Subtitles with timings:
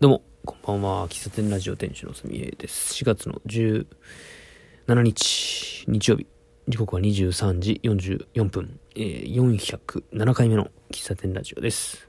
[0.00, 1.08] どうも、こんばんは。
[1.08, 2.94] 喫茶店ラジオ店主のすみえです。
[2.94, 3.86] 4月の17
[5.02, 6.26] 日、日曜日。
[6.66, 8.80] 時刻は23時44分。
[8.96, 12.08] えー、407回目の喫茶店ラジオです。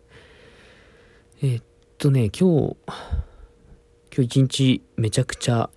[1.44, 1.64] えー、っ
[2.00, 2.76] とね、今日、
[4.12, 5.70] 今日一日めちゃくちゃ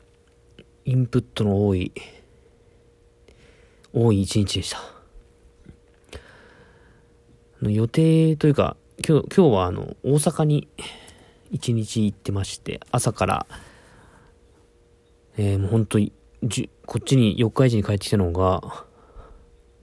[0.86, 1.92] インプットの多い、
[3.92, 4.80] 多い一日でした。
[7.60, 10.68] 予定というか、今日、今日はあの、大阪に
[11.50, 13.46] 一日行ってまして、朝から、
[15.36, 16.12] えー、もう本当に、
[16.86, 18.84] こっちに四日市に帰ってきたのが、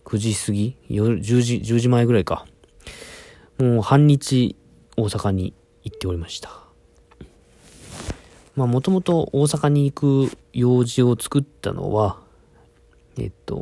[0.06, 0.78] 9時過ぎ？
[0.88, 2.46] 夜10時、10時前ぐらいか。
[3.58, 4.56] もう半日
[4.98, 6.50] 大阪に行っておりました。
[8.56, 12.20] まあもともと大阪に行く用事を作ったのは、
[13.18, 13.56] えっと、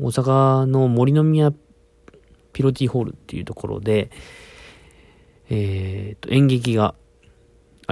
[0.00, 1.52] 大阪の森の宮
[2.52, 4.10] ピロティホールっていうところで、
[5.50, 6.94] えー、っと、演劇が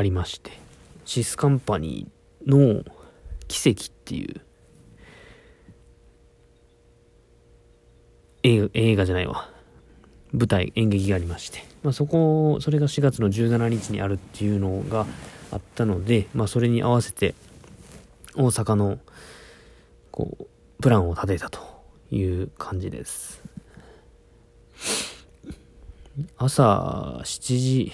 [0.01, 0.53] ありまして、
[1.05, 2.83] シスカンパニーの
[3.48, 4.25] 奇跡ってい
[8.62, 9.51] う映画じゃないわ。
[10.33, 15.07] 舞台、演劇がありまして、まあ、そこ、それが4月の17日にあるっていうのが
[15.51, 17.35] あったので、まあ、それに合わせて、
[18.35, 18.98] 大阪の、
[20.11, 20.47] こう、
[20.81, 21.61] プランを立てたと
[22.11, 23.42] いう感じです。
[26.39, 27.92] 朝7時、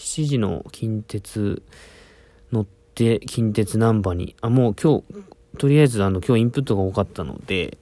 [0.00, 1.62] 7時の近鉄
[2.52, 7.76] 乗って近鉄難波に、あ、もう今日、とりあえずあの今日インプットが多かったので、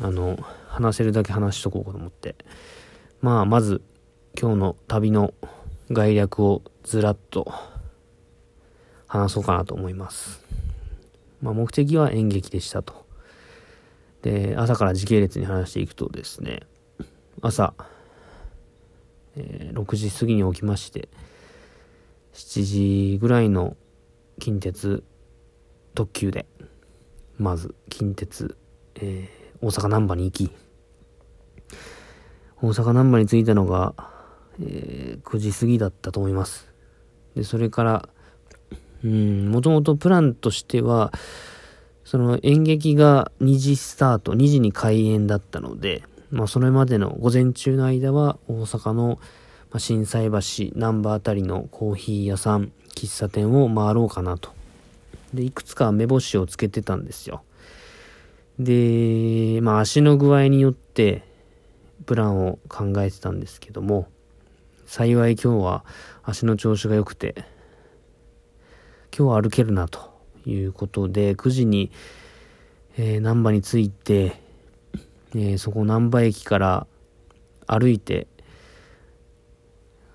[0.00, 2.34] あの、話せるだけ話しとこうかと思って。
[3.22, 3.82] まあ、まず
[4.38, 5.32] 今日の旅の
[5.90, 7.52] 概略をずらっと
[9.06, 10.44] 話そうかなと思います。
[11.40, 13.06] まあ、目的は演劇でしたと。
[14.22, 16.62] で、朝から時系列に話していくとですね、
[17.42, 17.74] 朝、
[19.36, 21.08] えー、6時過ぎに起きまして、
[22.32, 23.76] 7時ぐらいの
[24.40, 25.04] 近鉄
[25.94, 26.46] 特急で、
[27.38, 28.56] まず近鉄、
[28.96, 30.50] えー、大阪難波に行き、
[32.60, 33.94] 大阪難波に着いたのが、
[34.60, 36.72] えー、9時過ぎだったと思います。
[37.34, 38.08] で、それから、
[39.04, 41.12] うん、もともとプランとしては、
[42.04, 49.18] その演劇が2時スタート、2時に開演だったので、まあ、それまでの午前中の間は大阪の、
[49.70, 54.50] ま心斎橋、南波あたりのコーヒー屋さん、喫茶店を回ろうかなと。
[55.32, 57.42] で、いくつか目星をつけてたんですよ。
[58.58, 61.24] で、まあ足の具合によって
[62.06, 64.08] プランを考えてたんですけども、
[64.86, 65.84] 幸い今日は
[66.22, 67.34] 足の調子が良くて、
[69.16, 70.12] 今日は歩けるなと
[70.46, 71.90] いうことで、9時に、
[72.96, 74.43] えー、難波に着いて、
[75.34, 76.86] えー、そこ難波駅から
[77.66, 78.28] 歩いて、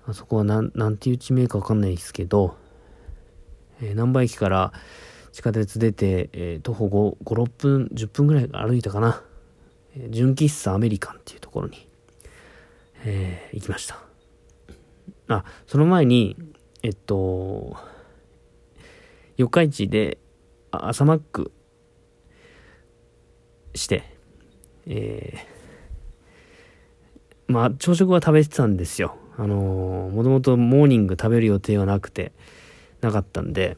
[0.06, 2.56] あそこはなん、なんていう地名かわかんないですけど、
[3.82, 4.72] えー、難波駅から
[5.32, 9.22] 地下鉄出て、えー、徒歩5、5、6分、10分ぐらい歩いたかな。
[9.96, 11.88] えー、純喫茶アメリカンっていうところに、
[13.04, 13.98] えー、行きました。
[15.28, 16.36] あ、その前に、
[16.82, 17.76] えっと、
[19.36, 20.18] 四日市で
[20.70, 21.52] 朝マック
[23.74, 24.19] して、
[24.86, 29.16] えー、まあ、朝食は食べてたんですよ。
[29.36, 32.32] あのー、もともとモーニング食べる予定はなくて、
[33.00, 33.76] なかったんで、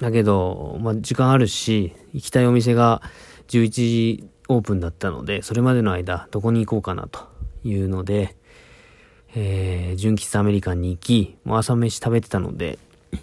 [0.00, 3.02] だけど、まあ、時間あるし、行きたいお店が
[3.48, 7.20] 11時オープンだったので、それまでの間、どこに行こうかなと
[7.64, 8.36] いうので、
[9.36, 12.78] えー、純喫茶アメリカンに行き、もう朝飯食べてたので、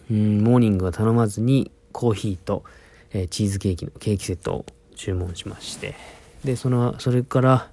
[0.09, 2.63] うん、モーニングは頼まずに、コーヒーと、
[3.11, 4.65] えー、チーズケーキのケーキセットを
[4.95, 5.95] 注文しまして、
[6.43, 7.71] で、その、それから、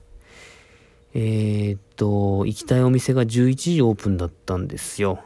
[1.14, 5.20] えー、っと、行きたいお店が11時オープンだったんですよ。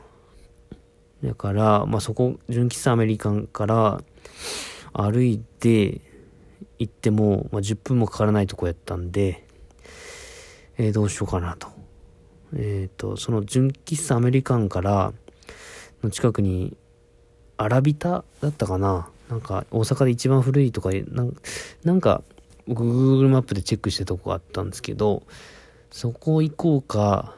[1.24, 4.02] だから、まあ、そこ、純喫茶アメリカンから
[4.92, 6.00] 歩いて
[6.78, 9.46] 行っても、まあ、10分もかからないとこやったんで、
[10.78, 11.68] えー、どうしようかなと。
[12.54, 15.12] えっ、と、その純喫茶アメリカンから
[16.02, 16.76] の近くに、
[17.56, 20.90] アラビタだったかななんか、大阪で一番古いとか、
[21.84, 22.22] なんか、
[22.74, 25.22] Google マップでチェックしたとこがあったんですけど、
[25.90, 27.34] そこ行こうか、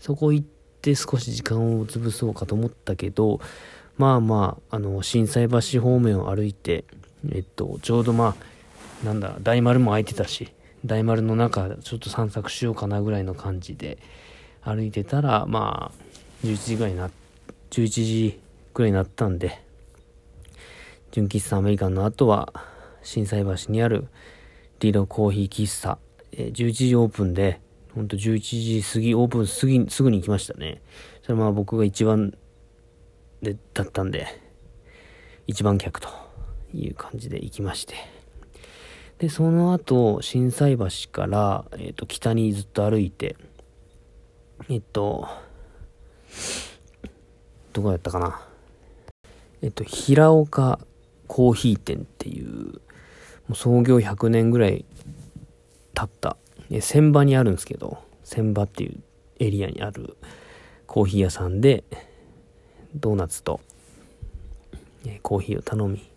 [0.00, 0.46] そこ行っ
[0.82, 3.40] て少し時間を潰そうかと思ったけど、
[3.96, 6.84] まあまあ、あの、心斎橋方面を歩いて、
[7.32, 8.34] えっと、ちょうどま
[9.02, 10.52] あ、なんだ、大丸も空いてたし、
[10.84, 13.98] 大丸の中、ちょっと散策しようかなぐらいの感じで
[14.62, 17.10] 歩いてたら、まあ、11時ぐらいな、
[17.70, 18.40] 11時
[18.74, 19.62] ぐらいになったんで、
[21.12, 22.52] 純喫茶アメリカンの後は、
[23.04, 24.08] 心斎橋にある
[24.80, 25.98] リードコーヒー喫茶、
[26.32, 27.60] えー、11時オープンで、
[27.94, 30.82] ほんと11時過ぎ、オープン過ぎ、すぐに行きましたね。
[31.22, 32.36] それまあ僕が一番
[33.40, 34.26] でだったんで、
[35.46, 36.08] 一番客と
[36.72, 37.94] いう感じで行きまして。
[39.18, 43.36] で、その後、心斎橋から、えっ、ー、と、北にずっと歩いて、
[44.68, 45.28] えっと、
[47.72, 48.40] どこやったかな。
[49.62, 50.80] えっと、平岡
[51.26, 52.80] コーヒー店っていう、
[53.48, 54.84] もう創業100年ぐらい
[55.94, 56.36] 経った、
[56.70, 59.02] え千葉にあるんですけど、千葉っていう
[59.38, 60.16] エリアにある
[60.86, 61.84] コーヒー屋さんで、
[62.94, 63.60] ドーナツと、
[65.06, 66.10] えコーヒーを頼み、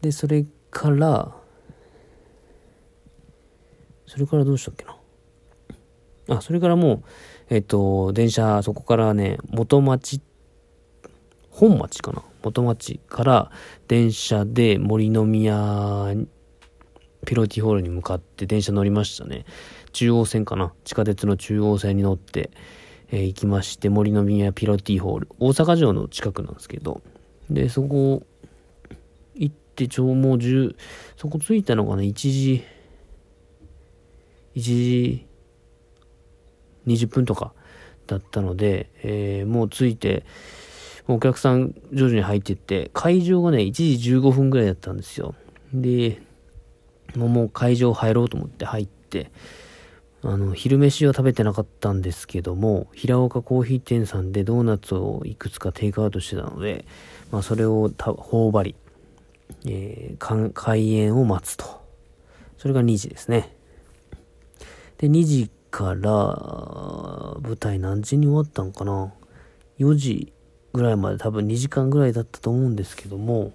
[0.00, 1.32] で、それから、
[4.06, 4.96] それからどうしたっけな？
[6.38, 7.04] あ、それからもう、
[7.50, 10.20] えっ、と、電車、そこからね、元町、
[11.50, 12.22] 本町かな？
[12.46, 13.50] 元町から
[13.88, 16.14] 電車で森の宮
[17.24, 19.44] ピロティホールに向かって電車乗りましたね。
[19.92, 22.50] 中央線かな地下鉄の中央線に乗って、
[23.10, 25.28] えー、行きまして、森の宮ピロティホール。
[25.40, 27.02] 大阪城の近くなんですけど。
[27.50, 28.22] で、そこ
[29.34, 30.76] 行って、ちょうもう10、
[31.16, 32.62] そこ着いたのかな ?1 時、
[34.54, 35.26] 1時
[36.86, 37.52] 20分とか
[38.06, 40.24] だったので、えー、もう着いて、
[41.08, 45.34] お客さん徐々に入っていって、会場がね、1時15分ぐらいだったんですよ。
[45.72, 46.20] で、
[47.14, 49.30] もうもう会場入ろうと思って入って、
[50.22, 56.84] あの、昼飯は食べてなかったんですけども、平岡コーヒー店さんでドーナツをいくつかテイクアウトしてたので、
[57.30, 58.74] まあ、それを頬張り、
[59.64, 61.64] えー、開演を待つと。
[62.58, 63.54] それが2時ですね。
[64.98, 66.10] で、2時から
[67.42, 69.12] 舞台何時に終わったのかな
[69.78, 70.32] ?4 時
[70.76, 73.52] ぐらいまで多分2時間ぐらいだったと思うんですけども、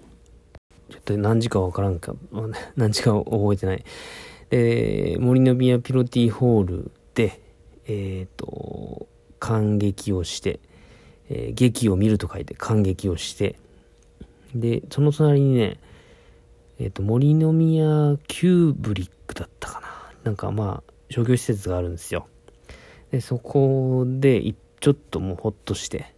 [0.90, 2.14] ちょっと何時かわからんか、
[2.76, 3.84] 何時か覚えてない。
[4.50, 7.40] で、森の宮ピロティホールで、
[7.86, 9.06] えっ、ー、と、
[9.38, 10.60] 感激をして、
[11.30, 13.56] えー、劇を見ると書いて感激をして、
[14.54, 15.78] で、その隣にね、
[16.78, 19.88] えっ、ー、と、森の宮キューブリックだったかな。
[20.24, 22.26] なんかまあ、商業施設があるんですよ。
[23.10, 26.12] で、そこで、ちょっともうほっとして、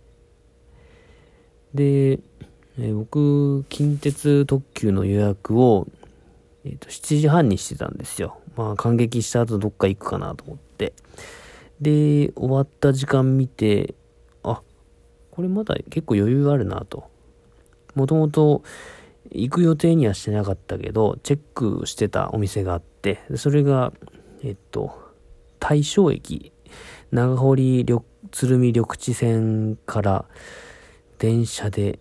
[1.75, 2.21] で、
[2.79, 5.87] えー、僕、近鉄特急の予約を、
[6.65, 8.39] え、ー、と、7時半にしてたんですよ。
[8.57, 10.95] まあ、感激した後どっか行くかなと思って。
[11.81, 13.95] で、終わった時間見て、
[14.43, 14.63] あ、
[15.31, 17.11] これまだ結構余裕あるなと。
[17.95, 18.63] もともと
[19.31, 23.93] 行く予定にはしてなかったけど、チェックしてたお店があって、それが、
[24.43, 24.93] えっと、
[25.59, 26.53] 大正駅、
[27.11, 27.85] 長堀
[28.31, 30.25] 鶴見緑地線から
[31.25, 32.01] 電車で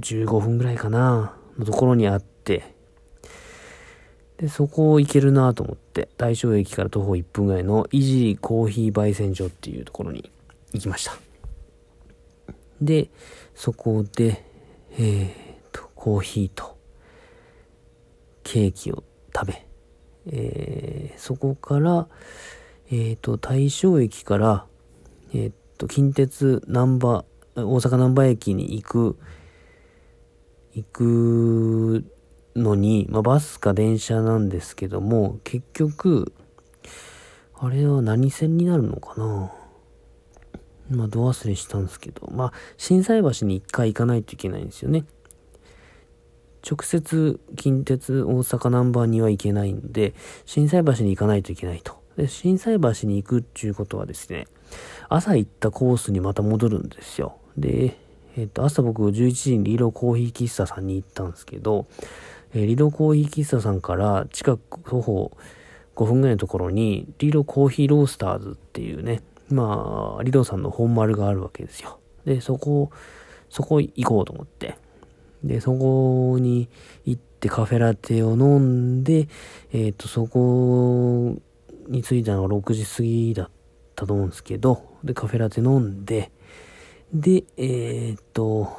[0.00, 2.74] 15分ぐらいかな、のところにあって、
[4.38, 10.32] で、そこ行けるなと思って、大正駅から徒歩1分ぐらいのイジーコーヒー焙煎所っていうところに
[10.72, 11.12] 行きました。
[12.80, 13.10] で、
[13.54, 14.42] そこで、
[14.92, 15.32] えー、
[15.70, 16.78] と、コーヒーと
[18.44, 19.04] ケーキを
[19.36, 19.66] 食べ、
[20.28, 22.08] えー、そこから、
[22.86, 24.64] えっ、ー、と、大正駅から、
[25.34, 29.18] えっ、ー、と、近鉄難波、大阪難波駅に行く
[30.74, 32.04] 行く
[32.56, 36.32] のに、まあ、バスか電車なんですけども、結局、
[37.58, 39.52] あれは何線になるのかな
[40.90, 45.04] まあ、ど忘れしたんですけど、まあ、心斎橋に一回行かないといけないんですよね。
[46.68, 50.14] 直接、近鉄大阪ナンバーには行けないんで、
[50.46, 52.02] 心斎橋に行かないといけないと。
[52.16, 54.46] で、心斎橋に行くっていうことはですね、
[55.08, 57.41] 朝行ったコースにまた戻るんですよ。
[57.56, 57.96] で、
[58.36, 61.86] えっと、朝僕11時にリロコーヒー喫茶さんに行ったんですけど、
[62.54, 65.36] えー、リロコーヒー喫茶さんから近く徒歩
[65.96, 71.98] 5分ぐらいのところに、リロコーヒーロースターズっていうね、まあ、リロさんの本丸があるわけですよ。
[72.24, 72.90] で、そこ、
[73.50, 74.78] そこ行こうと思って。
[75.44, 76.68] で、そこに
[77.04, 79.28] 行ってカフェラテを飲んで、
[79.72, 81.36] えっ、ー、と、そこ
[81.88, 83.50] に着いたのが6時過ぎだっ
[83.94, 86.32] たと思うんですけど、で、カフェラテ飲んで、
[87.12, 88.74] で、えー、っと、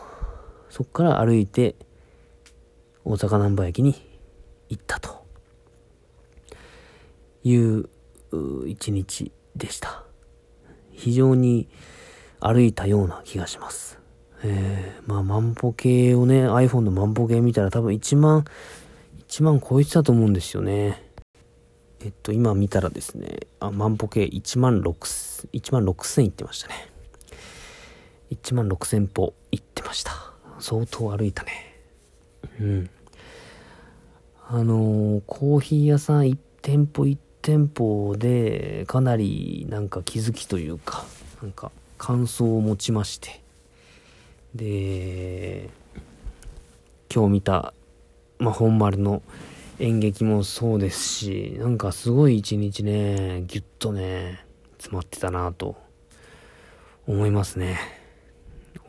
[0.70, 1.76] そこから歩いて、
[3.06, 3.96] 大阪難波駅に
[4.70, 5.24] 行ったと
[7.44, 7.90] いう
[8.66, 10.04] 一日でした。
[10.92, 11.68] 非常に
[12.40, 14.00] 歩いたような気がします。
[14.44, 18.46] えー、まあ万歩計をね、iPhone の万歩計見たら多分1万、
[19.28, 21.04] 1万超えてたと思うんですよね。
[22.00, 26.93] えっと、今見たらですね、あ万歩計1万6、1万6000いってましたね。
[28.34, 30.12] 1万6000歩行ってました。
[30.60, 31.80] 相当歩いたね。
[32.60, 32.90] うん。
[34.48, 41.06] あのー、コーヒー屋さん1店舗1店舗でかなりなんか気づきというか、
[41.42, 43.42] なんか感想を持ちまして、
[44.56, 45.70] で、
[47.14, 47.74] 今日見た、
[48.40, 49.22] まあ、本丸の
[49.80, 54.46] 演劇もそうですし、なんかすごい一日ね、ぎゅっとね、
[54.78, 55.76] 詰まってたなと
[57.08, 58.03] 思いますね。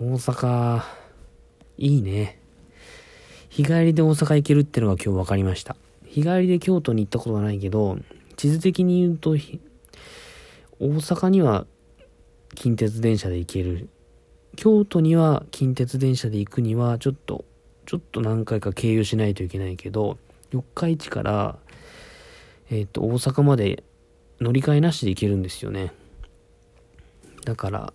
[0.01, 0.83] 大阪、
[1.77, 2.39] いいね。
[3.51, 5.77] 日帰りで大阪行けるってのが今日分かりました。
[6.07, 7.99] 日帰りで京都に行ったことはないけど、
[8.37, 9.37] 地図的に言うと、
[10.81, 11.67] 大阪には
[12.55, 13.89] 近鉄電車で行ける。
[14.57, 17.45] 京都には近鉄電車で行くには、ちょっと、
[17.87, 20.17] ちょっと何回か経由しないといけないけど、
[20.51, 21.59] 四日市から、
[22.71, 23.85] えっ、ー、と、大阪まで
[24.41, 25.93] 乗り換えなしで行けるんですよね。
[27.45, 27.93] だから、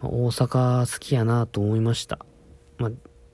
[0.00, 2.18] まあ、大阪好きやなと思いました。
[2.78, 2.90] まあ、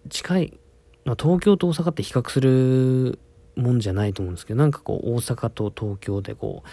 [0.08, 0.58] 近い、
[1.04, 3.18] まあ、東京と大阪って比較する
[3.56, 6.68] もんじゃないと思うんですけど、なんかこう、大阪と東京でこう、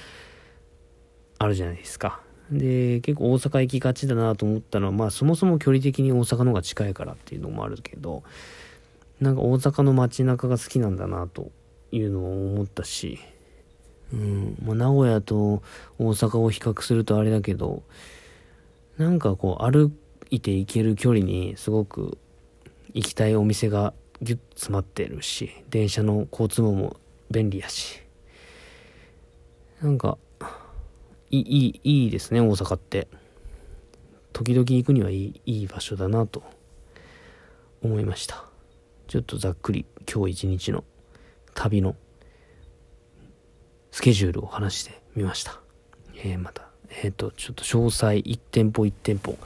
[1.40, 2.22] あるじゃないですか。
[2.52, 8.24] で、結構大阪行きがちだなと思ったのは、まあそもそも距離的に大阪の方が近いからっていうのもあるけど、
[9.20, 11.52] なんか大阪の街中が好きなんだなと
[11.92, 13.20] いうのを思ったし、
[14.14, 15.62] うん、まあ、名古屋と
[16.00, 17.84] 大阪を比較するとあれだけど、
[19.00, 19.98] なんかこう歩
[20.30, 22.18] いて行ける距離にすごく
[22.94, 26.98] 行きたいお店がギュッ詰まってるし、電車の交通網も
[27.32, 28.02] 便利やし、
[29.82, 30.18] なんか、
[31.32, 33.08] いい、いいですね、大阪って。
[34.34, 36.44] 時々行くにはいいいい場所だなと
[37.82, 38.46] 思いました。
[39.08, 40.84] ちょっとざっくり今日一日の
[41.56, 41.96] 旅の
[43.92, 45.62] スケジュールを話してみました。
[46.16, 49.38] えー、また、えっ、ー、と、ちょっと詳細1店舗1店舗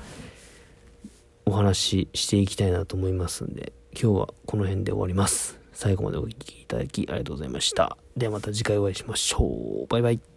[1.46, 5.60] お話ししていきたいなと思いますんで、今日はこの辺で終わります。
[5.74, 7.98] 最後までお聴きいただきありがとうございました。
[8.16, 9.88] ではまた次回お会いしましょう。
[9.88, 10.33] バイバイ。